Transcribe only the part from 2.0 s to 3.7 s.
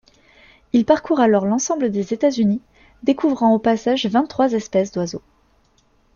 États-Unis, découvrant au